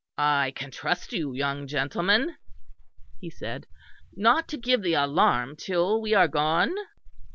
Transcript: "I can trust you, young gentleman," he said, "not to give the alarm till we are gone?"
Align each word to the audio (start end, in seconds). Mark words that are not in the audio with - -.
"I 0.17 0.51
can 0.55 0.71
trust 0.71 1.13
you, 1.13 1.35
young 1.35 1.67
gentleman," 1.67 2.35
he 3.19 3.29
said, 3.29 3.67
"not 4.15 4.47
to 4.47 4.57
give 4.57 4.81
the 4.81 4.95
alarm 4.95 5.55
till 5.55 6.01
we 6.01 6.15
are 6.15 6.27
gone?" 6.27 6.73